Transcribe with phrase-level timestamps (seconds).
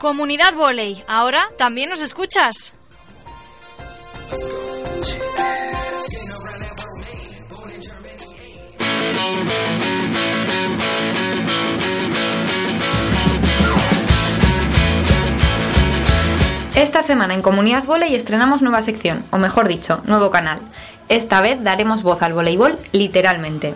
[0.00, 2.72] Comunidad Voley, ahora también nos escuchas.
[16.74, 20.60] Esta semana en Comunidad Voley estrenamos nueva sección, o mejor dicho, nuevo canal.
[21.10, 23.74] Esta vez daremos voz al voleibol literalmente.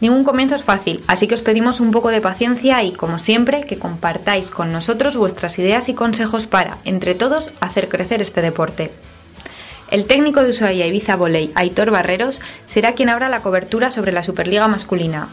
[0.00, 3.64] Ningún comienzo es fácil, así que os pedimos un poco de paciencia y, como siempre,
[3.64, 8.92] que compartáis con nosotros vuestras ideas y consejos para, entre todos, hacer crecer este deporte.
[9.90, 14.22] El técnico de Ushuaia Ibiza Voley, Aitor Barreros, será quien abra la cobertura sobre la
[14.22, 15.30] Superliga masculina.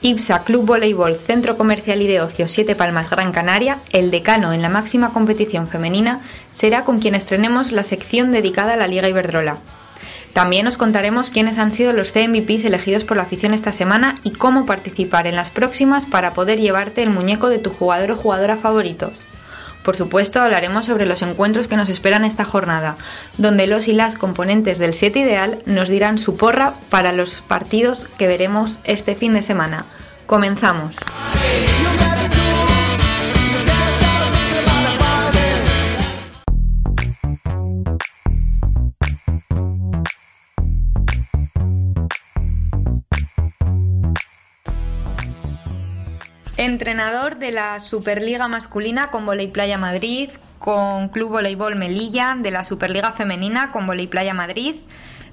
[0.00, 4.60] IPSA Club Voleibol Centro Comercial y de Ocio Siete Palmas Gran Canaria, el decano en
[4.60, 6.20] la máxima competición femenina,
[6.54, 9.58] será con quien estrenemos la sección dedicada a la Liga Iberdrola.
[10.34, 14.32] También os contaremos quiénes han sido los CMVPs elegidos por la afición esta semana y
[14.32, 18.56] cómo participar en las próximas para poder llevarte el muñeco de tu jugador o jugadora
[18.56, 19.12] favorito.
[19.84, 22.96] Por supuesto, hablaremos sobre los encuentros que nos esperan esta jornada,
[23.38, 28.06] donde los y las componentes del 7 ideal nos dirán su porra para los partidos
[28.18, 29.84] que veremos este fin de semana.
[30.26, 30.96] Comenzamos.
[46.64, 52.64] Entrenador de la Superliga masculina con Voley Playa Madrid, con Club Voleibol Melilla, de la
[52.64, 54.76] Superliga femenina con Voley Playa Madrid.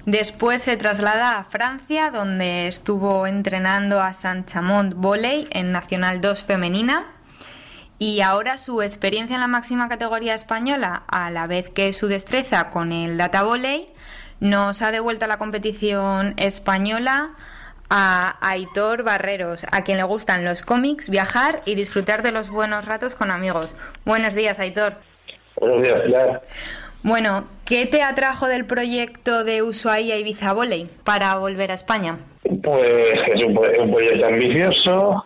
[0.04, 7.06] Después se traslada a Francia, donde estuvo entrenando a Saint-Chamond Volley en Nacional 2 femenina.
[7.98, 12.68] Y ahora su experiencia en la máxima categoría española, a la vez que su destreza
[12.68, 13.86] con el Data Volley,
[14.40, 17.30] nos ha devuelto a la competición española
[17.94, 22.86] a Aitor Barreros, a quien le gustan los cómics, viajar y disfrutar de los buenos
[22.86, 23.76] ratos con amigos.
[24.06, 24.94] Buenos días, Aitor.
[25.60, 26.42] Buenos días, Pilar.
[27.02, 32.16] Bueno, ¿qué te atrajo del proyecto de Ushuaia Ibiza Volley para volver a España?
[32.62, 35.24] Pues es un, proyecto ambicioso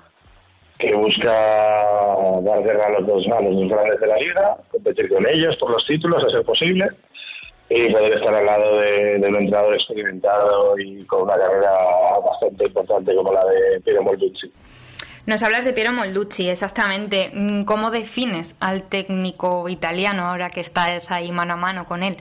[0.77, 5.09] que busca dar guerra a los dos, a los dos grandes de la liga, competir
[5.09, 6.89] con ellos por los títulos, a ser posible
[7.69, 11.73] y poder estar al lado de, un entrenador experimentado y con una carrera
[12.25, 14.51] bastante importante como la de Piero Molducci.
[15.27, 17.31] Nos hablas de Piero Molducci, exactamente.
[17.35, 22.17] Mm, ¿Cómo defines al técnico italiano ahora que estás ahí mano a mano con él?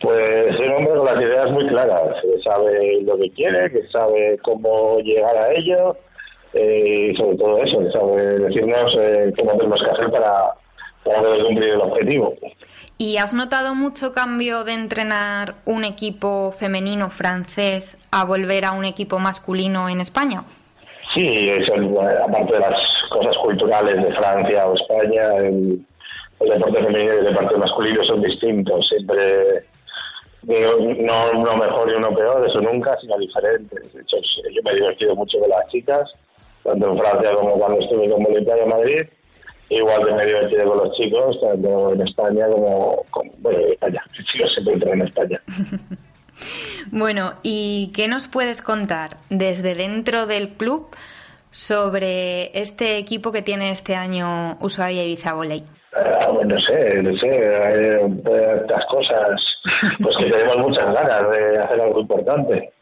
[0.00, 3.86] Pues es un hombre con las ideas muy claras, que sabe lo que quiere, que
[3.88, 5.96] sabe cómo llegar a ello
[6.52, 10.52] eh, y sobre todo eso, que sabe decirnos eh, cómo tenemos que hacer para,
[11.04, 12.34] para poder cumplir el objetivo.
[12.96, 18.84] ¿Y has notado mucho cambio de entrenar un equipo femenino francés a volver a un
[18.84, 20.44] equipo masculino en España?
[21.12, 21.50] Sí,
[22.22, 25.84] aparte de las cosas culturales de Francia o España, el,
[26.38, 28.88] deporte femenino y el deporte masculino son distintos.
[28.88, 29.64] Siempre,
[30.46, 33.92] no uno mejor y uno peor, eso nunca, sino diferentes.
[33.92, 34.16] De hecho,
[34.52, 36.12] yo me he divertido mucho con las chicas,
[36.62, 39.06] tanto en Francia como cuando estuve con Bolivia y Madrid
[39.68, 43.04] igual de medio con los chicos, tanto en España como,
[43.38, 44.02] bueno, en España.
[44.18, 45.40] El chico siempre en España.
[46.90, 50.88] bueno, ¿y qué nos puedes contar desde dentro del club
[51.50, 55.64] sobre este equipo que tiene este año Ushuaia Ibiza Volley?
[55.94, 59.40] Ah, bueno, no sé, no sé, hay estas cosas,
[60.02, 62.72] pues que tenemos muchas ganas de hacer algo importante.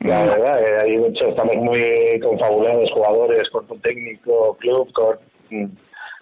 [0.00, 0.28] La mm.
[0.28, 5.18] verdad, eh, estamos muy confabulados, jugadores, cuerpo técnico, club, con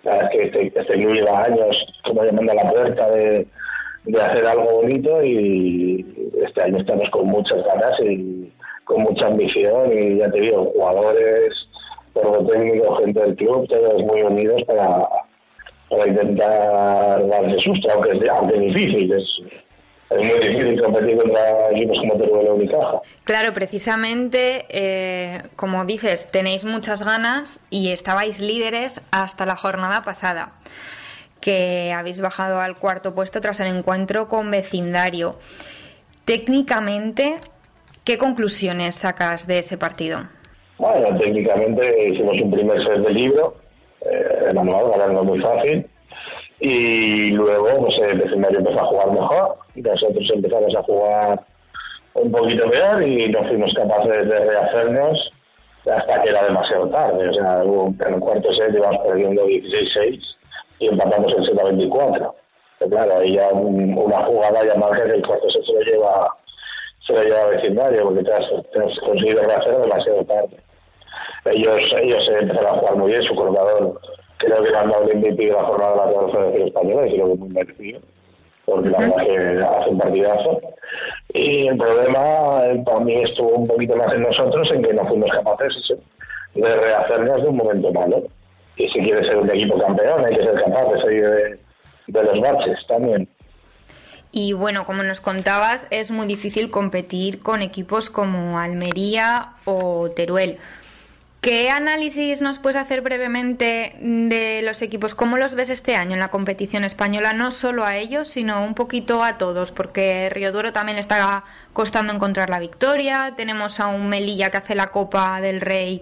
[0.05, 3.47] la que este, este club lleva años como llamando a la puerta de,
[4.21, 6.05] hacer algo bonito y
[6.47, 8.53] este año estamos con muchas ganas y
[8.85, 11.55] con mucha ambición y ya te digo, jugadores,
[12.13, 15.09] cuerpo técnico, gente del club, todos muy unidos para,
[15.89, 19.25] para intentar darle susto, aunque, aunque es difícil, es,
[20.11, 23.01] es muy difícil competir contra equipos como Teruel o Unicaja.
[23.25, 30.53] Claro, precisamente, eh, como dices, tenéis muchas ganas y estabais líderes hasta la jornada pasada,
[31.41, 35.37] que habéis bajado al cuarto puesto tras el encuentro con vecindario.
[36.25, 37.37] Técnicamente,
[38.05, 40.23] ¿qué conclusiones sacas de ese partido?
[40.79, 43.57] Bueno, técnicamente hicimos un primer set de libro,
[44.01, 45.87] eh, manual, ganando muy fácil
[46.61, 51.41] y luego pues el vecindario empezó a jugar mejor nosotros empezamos a jugar
[52.15, 55.31] un poquito peor y no fuimos capaces de rehacernos
[55.91, 57.29] hasta que era demasiado tarde.
[57.29, 60.21] O sea, en el cuarto set íbamos perdiendo 16-6
[60.79, 62.35] y empatamos el set a 24.
[62.79, 66.29] Pero claro, ahí ya una jugada ya marca que el cuarto set se lo lleva
[67.07, 68.47] se lo lleva a vecindario porque te has,
[69.01, 70.57] conseguido rehacer demasiado tarde.
[71.45, 74.01] Ellos ellos empezaron a jugar muy bien, su corredor
[74.39, 77.15] creo que le han dado el MVP de la jornada de la Federación Española y
[77.15, 78.01] creo que muy merecido
[78.65, 80.61] porque la verdad que hace un partidazo.
[81.33, 85.75] Y el problema eh, estuvo un poquito más en nosotros, en que no fuimos capaces
[86.55, 88.23] de rehacernos de un momento malo.
[88.77, 91.59] Y si quieres ser un equipo campeón, hay que ser capaz de salir de,
[92.09, 93.29] de los baches también.
[94.37, 100.59] Y bueno, como nos contabas, es muy difícil competir con equipos como Almería o Teruel.
[101.45, 105.15] ¿Qué análisis nos puedes hacer brevemente de los equipos?
[105.15, 107.35] ¿Cómo los ves este año en la competición española?
[107.35, 111.45] No solo a ellos, sino un poquito a todos, porque Río Duro también está
[111.75, 113.35] costando encontrar la victoria.
[113.37, 116.01] Tenemos a un Melilla que hace la Copa del Rey,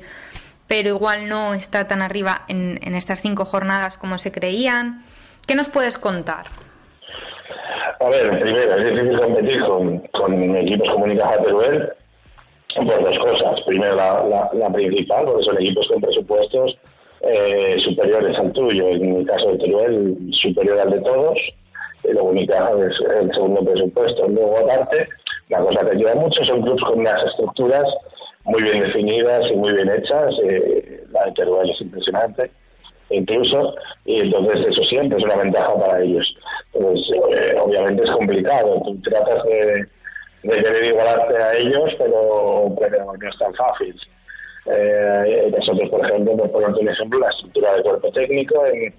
[0.69, 5.03] pero igual no está tan arriba en, estas cinco jornadas como se creían.
[5.45, 6.47] ¿Qué nos puedes contar?
[7.99, 11.93] A ver, primero, es difícil competir con, con equipos como Unicaja Teruel
[12.75, 13.61] por dos cosas.
[13.67, 16.79] Primero, la, principal, porque son equipos con presupuestos
[17.23, 18.89] eh, superiores al tuyo.
[18.89, 21.39] En mi caso de Teruel, superior al de todos.
[22.05, 24.29] Y luego es el segundo presupuesto.
[24.29, 25.07] Luego, aparte,
[25.49, 27.87] la cosa que ayuda mucho son clubes con unas estructuras
[28.45, 30.35] muy bien definidas y muy bien hechas.
[30.45, 32.51] Eh, la de Teruel es impresionante
[33.13, 36.27] incluso, y entonces eso siempre es una ventaja para ellos.
[36.75, 39.87] Entonces, eh, obviamente es complicado, tú tratas de,
[40.43, 43.95] de querer igualarte a ellos, pero, pero no es tan fácil.
[44.67, 48.95] Eh, nosotros, por ejemplo, por ponerte un ejemplo, la estructura de cuerpo técnico en,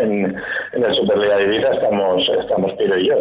[0.00, 0.36] en,
[0.72, 3.16] en el Superliga de Vida estamos, estamos Piro y yo.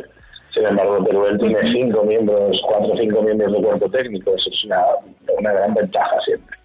[0.54, 4.36] Sin embargo, Teruel tiene cinco miembros, cuatro o cinco miembros de cuerpo técnico.
[4.36, 4.84] Eso es una,
[5.40, 6.58] una gran ventaja siempre.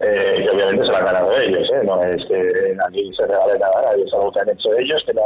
[0.00, 1.82] Eh, y obviamente se la han ganado ellos, ¿eh?
[1.84, 5.22] no es que aquí se regale nada, es algo que han hecho ellos, que, la,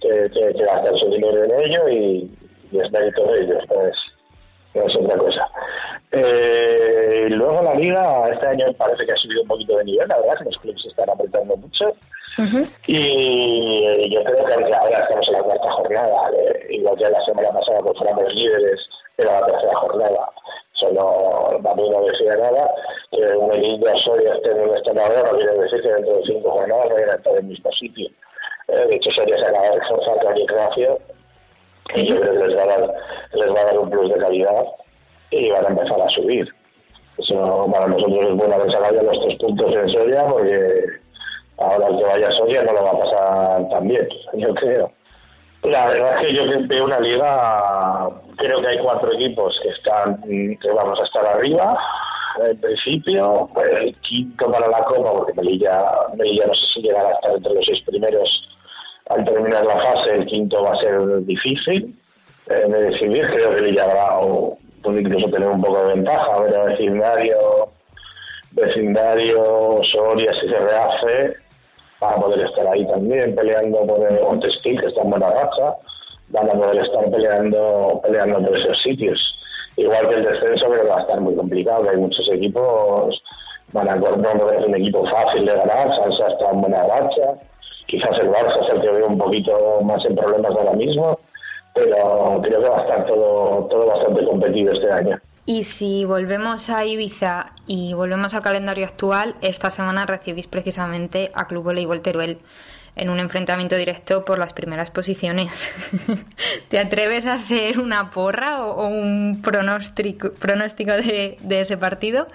[0.00, 2.30] que, que, que gastan su dinero en ello y,
[3.00, 3.94] de ellos, pues
[4.74, 5.48] no es otra cosa.
[6.12, 10.08] Eh, y luego la liga, este año parece que ha subido un poquito de nivel,
[10.08, 11.92] la verdad, que los clubes están apretando mucho.
[12.86, 17.52] Y yo creo que ahora estamos en la cuarta jornada, eh, igual que la semana
[17.52, 18.80] pasada pues fuéramos líderes,
[19.16, 20.30] era la tercera jornada.
[20.84, 22.70] A mí no decía nada.
[23.10, 26.50] Que un equipo Soria esté en un estado no quiere decir que dentro de cinco
[26.50, 28.08] jornadas vayan a estar en el mismo sitio.
[28.68, 30.96] Eh, de hecho, Soria se acaba de reforzar con Croacia
[31.94, 32.62] y yo creo que les va
[33.60, 34.64] a dar, un plus de calidad
[35.30, 36.48] y van a empezar a subir.
[37.18, 40.84] Eso para nosotros es bueno que se vayan los tres puntos en Soria porque
[41.58, 44.90] ahora que vaya Soria no lo va a pasar tan bien, yo creo.
[45.62, 50.20] La verdad es que yo veo una liga, creo que hay cuatro equipos que están,
[50.22, 51.78] que vamos a estar arriba,
[52.44, 53.48] en principio,
[53.80, 55.84] el quinto para la Copa, porque Melilla,
[56.16, 58.28] Melilla no sé si llegará a estar entre los seis primeros
[59.10, 61.94] al terminar la fase, el quinto va a ser difícil
[62.48, 63.26] eh, de decidir.
[63.30, 66.40] Creo que Villagrao puede incluso tener un poco de ventaja.
[66.40, 67.68] Ver, vecindario,
[68.52, 71.36] vecindario, Soria, si se rehace,
[72.00, 75.74] van a poder estar ahí también peleando por el Montestil, que está en buena racha.
[76.28, 79.20] Van a poder estar peleando, peleando por esos sitios.
[79.76, 81.90] Igual que el descenso, pero va a estar muy complicado.
[81.90, 83.22] Hay muchos equipos,
[83.72, 85.94] van a poder un equipo fácil de ganar.
[85.94, 87.38] Salsa está en buena racha
[87.86, 91.18] Quizás el Barça es el que veo un poquito más en problemas ahora mismo,
[91.74, 95.18] pero creo que va a estar todo, todo bastante competido este año.
[95.46, 101.46] Y si volvemos a Ibiza y volvemos al calendario actual, esta semana recibís precisamente a
[101.46, 102.38] Club Voleibol Teruel
[102.96, 105.70] en un enfrentamiento directo por las primeras posiciones.
[106.68, 112.26] ¿Te atreves a hacer una porra o, un pronóstico, pronóstico de, de ese partido?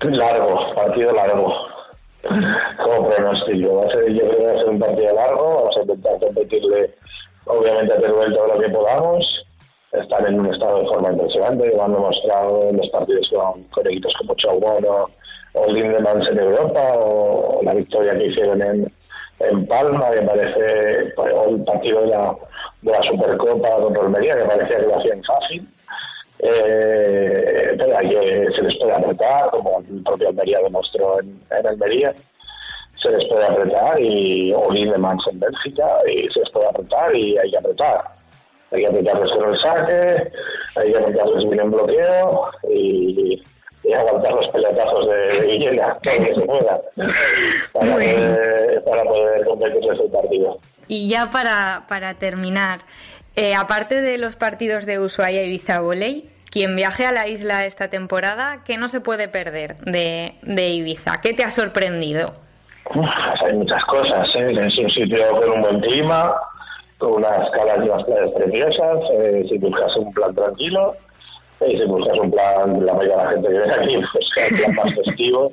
[0.00, 1.77] Largo, partido largo
[2.22, 3.76] como pronóstico.
[3.76, 6.18] Va a ser, yo creo que va a ser un partido largo, vamos a intentar
[6.20, 6.94] competirle,
[7.46, 9.44] obviamente, a Teruel todo lo que podamos.
[9.92, 13.30] Están en un estado de forma impresionante, lo han demostrado en los partidos
[13.72, 18.92] con, equipos como Chaugon o, Lindemans en Europa, o, la victoria que hicieron en,
[19.40, 22.36] en Palma, que parece, o el partido de la,
[22.82, 25.66] de la Supercopa contra Almería, que parecía que lo hacían fácil
[26.40, 31.66] eh, pero hay que, se les puede apretar, como el propio Almería demostró en, en
[31.66, 32.14] Almería,
[33.02, 37.38] se les puede apretar y o Mans en Bélgica y se les puede apretar y
[37.38, 38.04] hay que apretar.
[38.70, 40.32] Hay que apretarles con el saque,
[40.76, 43.42] hay que apretarles bien en bloqueo y,
[43.84, 46.80] y aguantar los pelotazos de, de Guillena, que se pueda,
[47.72, 50.58] para poder, para poder competir ese partido.
[50.88, 52.80] Y ya para, para terminar,
[53.38, 57.66] eh, aparte de los partidos de Ushuaia y Ibiza Voley, quien viaje a la isla
[57.66, 61.20] esta temporada, ¿qué no se puede perder de, Ibiza?
[61.22, 62.32] ¿Qué te ha sorprendido?
[63.44, 64.26] hay muchas cosas.
[64.34, 64.50] ¿eh?
[64.50, 66.34] Es un sitio con un buen clima,
[66.98, 68.98] con unas calas y unas playas preciosas.
[69.12, 70.96] Eh, si buscas un plan tranquilo,
[71.64, 74.58] y si buscas un plan, la mayoría de la gente que viene aquí, pues un
[74.58, 75.52] plan más festivo,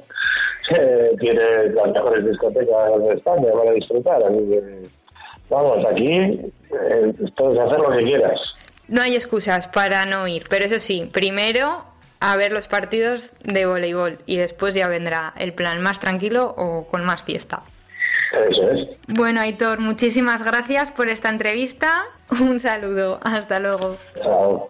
[1.20, 4.24] tiene las mejores discotecas de España para disfrutar.
[4.24, 5.05] Así que,
[5.50, 8.40] vamos, aquí eh, puedes hacer lo que quieras.
[8.88, 11.84] No hay excusas para no ir, pero eso sí, primero
[12.20, 16.88] a ver los partidos de voleibol y después ya vendrá el plan más tranquilo o
[16.88, 17.64] con más fiesta.
[18.50, 18.90] Eso es.
[19.08, 22.04] Bueno, Aitor, muchísimas gracias por esta entrevista.
[22.42, 23.20] Un saludo.
[23.24, 23.96] Hasta luego.
[24.20, 24.70] Chao.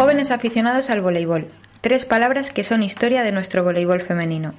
[0.00, 1.48] Jóvenes aficionados al voleibol.
[1.82, 4.54] Tres palabras que son historia de nuestro voleibol femenino.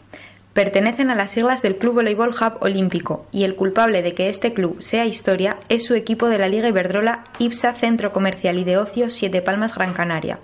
[0.53, 4.53] Pertenecen a las siglas del Club Voleibol Hub Olímpico y el culpable de que este
[4.53, 8.77] club sea historia es su equipo de la Liga Iberdrola IPSA Centro Comercial y de
[8.77, 10.37] Ocio Siete Palmas Gran Canaria.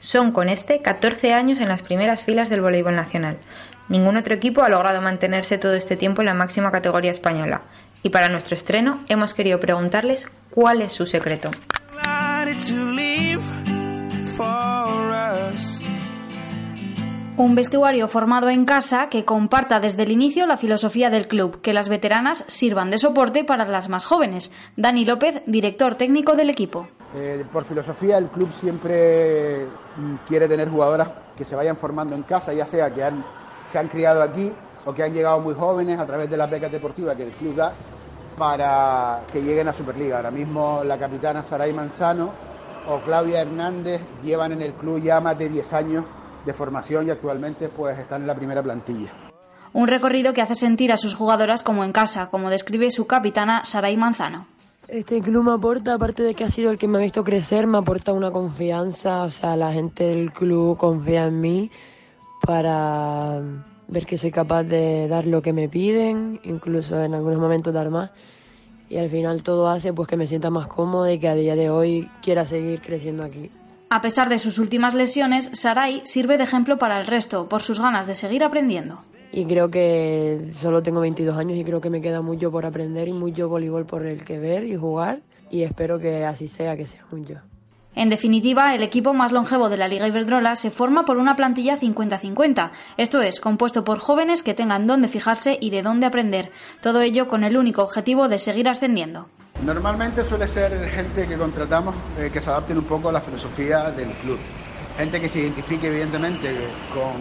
[0.00, 3.38] Son con este 14 años en las primeras filas del voleibol nacional.
[3.88, 7.62] Ningún otro equipo ha logrado mantenerse todo este tiempo en la máxima categoría española.
[8.02, 11.50] Y para nuestro estreno hemos querido preguntarles cuál es su secreto.
[17.36, 21.72] Un vestuario formado en casa que comparta desde el inicio la filosofía del club, que
[21.72, 24.50] las veteranas sirvan de soporte para las más jóvenes.
[24.76, 26.88] Dani López, director técnico del equipo.
[27.14, 32.24] Eh, por filosofía, el club siempre mm, quiere tener jugadoras que se vayan formando en
[32.24, 33.24] casa, ya sea que han,
[33.68, 34.50] se han criado aquí
[34.84, 37.54] o que han llegado muy jóvenes a través de las becas deportivas que el club
[37.54, 37.72] da
[38.36, 40.16] para que lleguen a Superliga.
[40.16, 42.30] Ahora mismo la capitana Saray Manzano
[42.86, 46.04] o Claudia Hernández llevan en el club ya más de 10 años
[46.44, 49.12] de formación y actualmente pues están en la primera plantilla.
[49.72, 53.64] Un recorrido que hace sentir a sus jugadoras como en casa, como describe su capitana
[53.64, 54.46] Saray Manzano.
[54.86, 57.66] Este club me aporta, aparte de que ha sido el que me ha visto crecer,
[57.66, 61.70] me aporta una confianza, o sea, la gente del club confía en mí
[62.42, 63.40] para
[63.88, 67.90] ver que soy capaz de dar lo que me piden, incluso en algunos momentos dar
[67.90, 68.10] más.
[68.88, 71.56] Y al final todo hace pues que me sienta más cómoda y que a día
[71.56, 73.50] de hoy quiera seguir creciendo aquí.
[73.90, 77.80] A pesar de sus últimas lesiones, Sarai sirve de ejemplo para el resto por sus
[77.80, 78.98] ganas de seguir aprendiendo.
[79.32, 83.08] Y creo que solo tengo 22 años y creo que me queda mucho por aprender
[83.08, 86.86] y mucho voleibol por el que ver y jugar y espero que así sea, que
[86.86, 87.40] sea mucho.
[87.96, 91.76] En definitiva, el equipo más longevo de la Liga Iberdrola se forma por una plantilla
[91.76, 97.02] 50-50, esto es, compuesto por jóvenes que tengan dónde fijarse y de dónde aprender, todo
[97.02, 99.28] ello con el único objetivo de seguir ascendiendo.
[99.62, 103.84] Normalmente suele ser gente que contratamos eh, que se adapten un poco a la filosofía
[103.92, 104.38] del club.
[104.98, 106.52] Gente que se identifique evidentemente
[106.92, 107.12] con,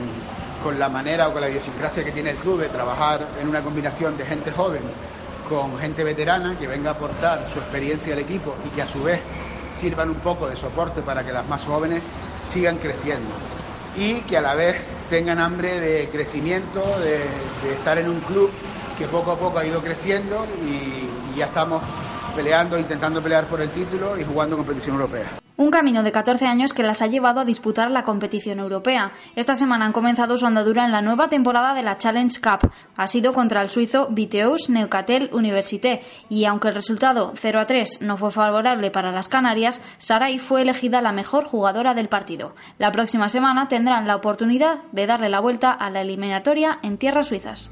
[0.63, 3.61] con, la manera o con la idiosincrasia que tiene el club de trabajar en una
[3.61, 4.81] combinación de gente joven
[5.47, 9.03] con gente veterana que venga a aportar su experiencia al equipo y que a su
[9.03, 9.19] vez
[9.79, 12.01] sirvan un poco de soporte para que las más jóvenes
[12.51, 13.33] sigan creciendo
[13.95, 17.25] y que a la vez tengan hambre de crecimiento, de,
[17.73, 18.51] estar en un club
[18.97, 21.81] que poco a poco ha ido creciendo y ya estamos
[22.33, 25.39] peleando, intentando pelear por el título y jugando competición europea.
[25.55, 29.11] Un camino de 14 años que las ha llevado a disputar la competición europea.
[29.35, 32.71] Esta semana han comenzado su andadura en la nueva temporada de la Challenge Cup.
[32.97, 38.01] Ha sido contra el suizo Viteus Neucatel Université y aunque el resultado 0 a 3
[38.01, 42.55] no fue favorable para las Canarias, Sarai fue elegida la mejor jugadora del partido.
[42.79, 47.27] La próxima semana tendrán la oportunidad de darle la vuelta a la eliminatoria en tierras
[47.27, 47.69] suizas.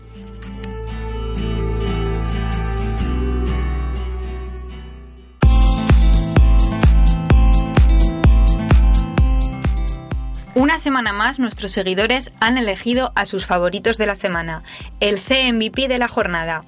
[10.53, 14.63] Una semana más nuestros seguidores han elegido a sus favoritos de la semana,
[14.99, 16.63] el CMVP de la jornada.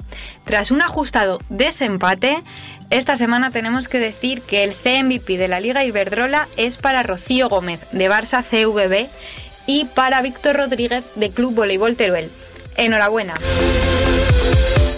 [0.46, 2.42] Tras un ajustado desempate,
[2.92, 7.50] esta semana tenemos que decir que el CMVP de la Liga Iberdrola es para Rocío
[7.50, 9.10] Gómez de Barça CVB
[9.68, 12.32] y para Víctor Rodríguez de Club Voleibol Teruel.
[12.78, 13.34] Enhorabuena.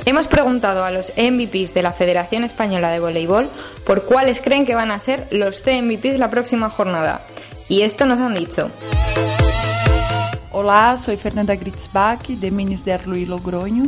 [0.06, 3.50] Hemos preguntado a los MVPs de la Federación Española de Voleibol
[3.84, 7.22] por cuáles creen que van a ser los CMVPs la próxima jornada.
[7.68, 8.70] Y esto nos han dicho.
[10.52, 13.86] Hola, soy Fernanda Gritzbach de Minis de Arlo y Logroño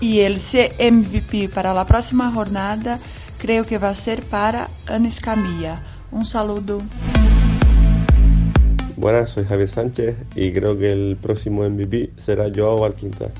[0.00, 2.98] y el CMVP para la próxima jornada
[3.38, 5.82] creo que va a ser para Ana Escamilla.
[6.10, 6.82] Un saludo.
[8.96, 13.30] Buenas, soy Javier Sánchez y creo que el próximo MVP será Joao Alquinta.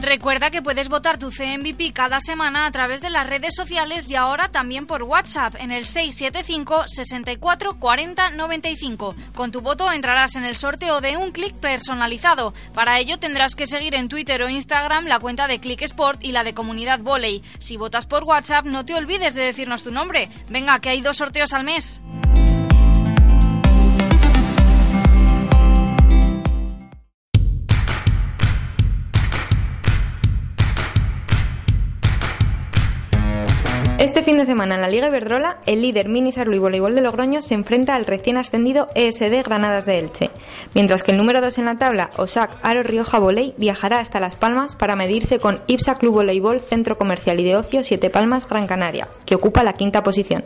[0.00, 4.16] Recuerda que puedes votar tu CMVP cada semana a través de las redes sociales y
[4.16, 9.14] ahora también por WhatsApp en el 675 64 40 95.
[9.34, 12.54] Con tu voto entrarás en el sorteo de un clic personalizado.
[12.72, 16.32] Para ello tendrás que seguir en Twitter o Instagram la cuenta de Click Sport y
[16.32, 17.42] la de Comunidad Voley.
[17.58, 20.30] Si votas por WhatsApp no te olvides de decirnos tu nombre.
[20.48, 22.00] Venga, que hay dos sorteos al mes.
[34.00, 37.42] Este fin de semana en la Liga Iberdrola, el líder Mini y Voleibol de Logroño
[37.42, 40.30] se enfrenta al recién ascendido ESD Granadas de Elche,
[40.72, 44.36] mientras que el número 2 en la tabla, Osac Aro Rioja Voley, viajará hasta Las
[44.36, 48.66] Palmas para medirse con IPSA Club Voleibol Centro Comercial y de Ocio Siete Palmas Gran
[48.66, 50.44] Canaria, que ocupa la quinta posición.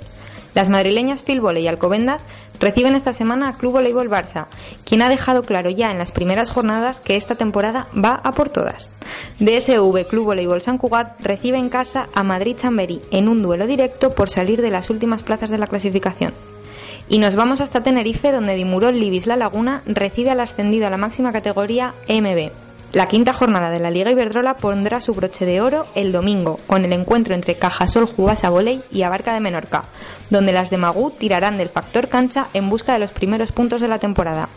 [0.54, 2.26] Las madrileñas Phil y Alcobendas
[2.60, 4.46] reciben esta semana a Club Voleibol Barça,
[4.84, 8.48] quien ha dejado claro ya en las primeras jornadas que esta temporada va a por
[8.48, 8.90] todas.
[9.40, 14.14] DSV Club Voleibol San Cugat recibe en casa a Madrid Chamberí en un duelo directo
[14.14, 16.32] por salir de las últimas plazas de la clasificación.
[17.08, 20.96] Y nos vamos hasta Tenerife, donde Dimurol Libis La Laguna recibe al ascendido a la
[20.96, 22.63] máxima categoría MB.
[22.94, 26.84] La quinta jornada de la Liga Iberdrola pondrá su broche de oro el domingo, con
[26.84, 29.82] el encuentro entre Cajasol Jugasa Voley y Abarca de Menorca,
[30.30, 33.88] donde las de Magú tirarán del factor cancha en busca de los primeros puntos de
[33.88, 34.48] la temporada.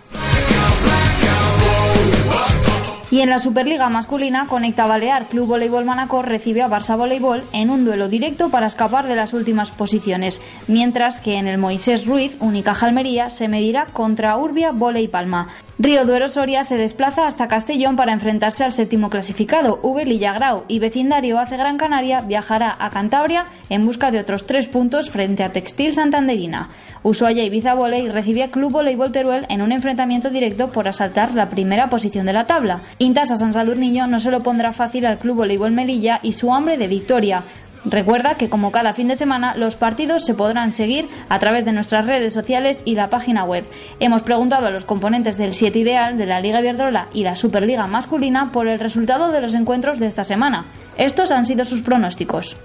[3.10, 7.70] Y en la Superliga masculina, Conecta Balear Club Voleibol Manacor recibe a Barça Voleibol en
[7.70, 12.36] un duelo directo para escapar de las últimas posiciones, mientras que en el Moisés Ruiz,
[12.42, 15.48] Única Almería se medirá contra Urbia Volei Palma.
[15.80, 20.80] Río Duero Soria se desplaza hasta Castellón para enfrentarse al séptimo clasificado, V Lillagrau, y
[20.80, 25.52] vecindario Hace Gran Canaria viajará a Cantabria en busca de otros tres puntos frente a
[25.52, 26.70] Textil Santanderina.
[27.04, 31.90] Ushuaia Ibiza Voley recibía Club Voleibol Teruel en un enfrentamiento directo por asaltar la primera
[31.90, 32.82] posición de la tabla.
[33.00, 36.78] Intasa San Niño no se lo pondrá fácil al Club Voleibol Melilla y su hambre
[36.78, 37.44] de victoria.
[37.86, 41.74] Recuerda que como cada fin de semana los partidos se podrán seguir a través de
[41.74, 43.66] nuestras redes sociales y la página web.
[44.00, 47.86] Hemos preguntado a los componentes del 7 ideal de la Liga Iberdrola y la Superliga
[47.86, 50.66] masculina por el resultado de los encuentros de esta semana.
[50.98, 52.58] Estos han sido sus pronósticos.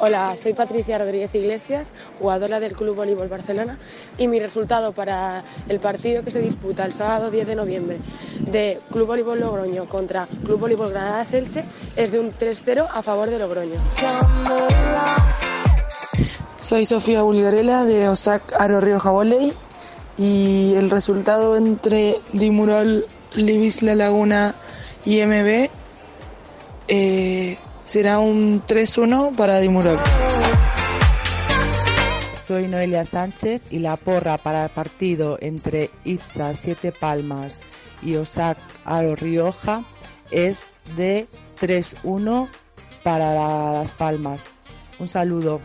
[0.00, 1.90] Hola, soy Patricia Rodríguez Iglesias,
[2.20, 3.76] jugadora del Club Voleibol Barcelona
[4.16, 7.98] y mi resultado para el partido que se disputa el sábado 10 de noviembre
[8.38, 11.64] de Club Voleibol Logroño contra Club Voleibol Granadas Elche
[11.96, 13.80] es de un 3-0 a favor de Logroño.
[16.58, 19.52] Soy Sofía Bulgarela de Osac Aro Rioja Voley
[20.16, 24.54] y el resultado entre Dimurol, Libis La Laguna
[25.04, 25.70] y MB
[26.86, 29.98] eh, será un 3-1 para Dimurol.
[32.36, 37.62] Soy Noelia Sánchez y la porra para el partido entre Itza Siete Palmas
[38.02, 39.84] y Osac Aro Rioja
[40.30, 42.48] es de 3-1
[43.02, 44.44] para Las Palmas.
[44.98, 45.62] Un saludo.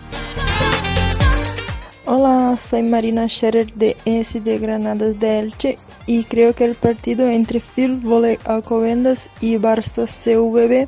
[2.06, 7.60] Hola, soy Marina Scherer de SD Granadas de Elche y creo que el partido entre
[7.60, 10.88] Phil Volley Alcobendas y Barça CVB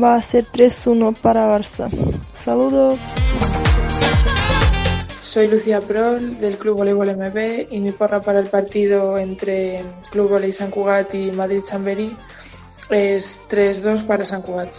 [0.00, 1.90] va a ser 3-1 para Barça.
[2.32, 2.98] Saludos.
[5.20, 10.30] Soy Lucía Prol del Club Voleibol MB y mi porra para el partido entre Club
[10.30, 12.16] Volley San Cugat y Madrid Chamberí
[12.90, 14.72] es 3-2 para San Cugat.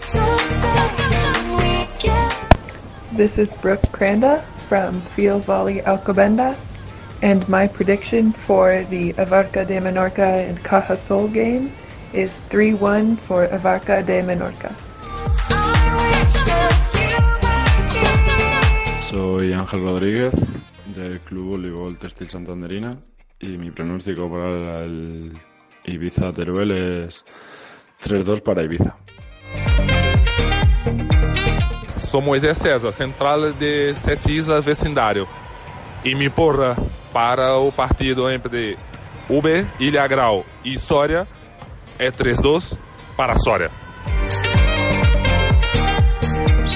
[3.16, 6.56] This is Brooke Cranda from Field Volley Alcobendas
[7.22, 11.72] and my prediction for the Avarca de Menorca and Caja Sol game
[12.14, 14.87] is 3-1 for Avarca de Menorca.
[19.10, 20.34] Soy Ángel Rodríguez
[20.94, 22.92] del Club Voleibol Textil Santanderina
[23.40, 25.32] y mi pronóstico para el
[25.86, 27.24] Ibiza Teruel es
[28.04, 28.98] 3-2 para Ibiza.
[32.02, 35.26] Sou Moisés César, central de Sete Islas Vecindário.
[36.04, 36.76] E me porra
[37.14, 38.78] para o partido entre
[39.30, 41.26] Uber, Ilha Grau e Soria
[41.98, 42.78] é 3-2
[43.16, 43.87] para Soria.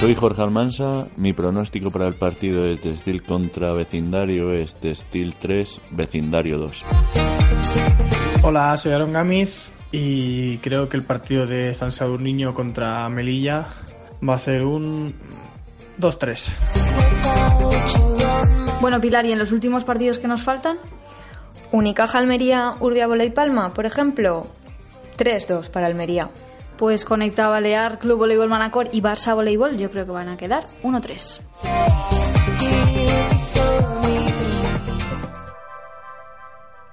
[0.02, 5.80] Soy Jorge Almansa, mi pronóstico para el partido de Textil contra Vecindario es Textil 3,
[5.92, 6.84] Vecindario 2.
[8.42, 13.68] Hola, soy Aaron Gamiz y creo que el partido de San Sadurniño contra Melilla
[14.28, 15.14] va a ser un
[16.00, 16.50] 2-3.
[18.80, 20.78] Bueno, Pilar, ¿y en los últimos partidos que nos faltan?
[21.70, 24.48] Unicaja Almería, Urbia Bola y Palma, por ejemplo,
[25.16, 26.28] 3-2 para Almería.
[26.76, 30.64] Pues Conecta Balear, Club Voleibol Manacor y Barça Voleibol, yo creo que van a quedar
[30.82, 31.40] 1-3.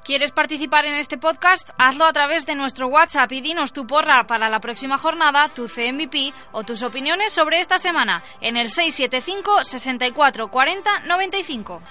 [0.10, 1.70] ¿Quieres participar en este podcast?
[1.78, 5.68] Hazlo a través de nuestro WhatsApp y dinos tu porra para la próxima jornada, tu
[5.68, 11.82] CMVP o tus opiniones sobre esta semana en el 675 64 40 95.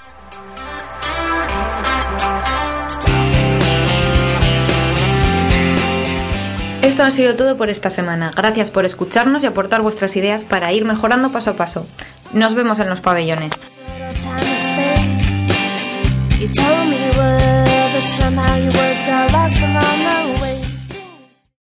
[6.83, 8.33] Esto ha sido todo por esta semana.
[8.37, 11.87] Gracias por escucharnos y aportar vuestras ideas para ir mejorando paso a paso.
[12.33, 13.53] Nos vemos en los pabellones.